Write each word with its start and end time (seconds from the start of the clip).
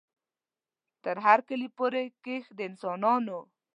تر 1.03 1.15
هر 1.25 1.39
کلي 1.49 1.69
پوري 1.77 2.03
کښ 2.23 2.43
د 2.57 2.59
انسانانو 2.69 3.39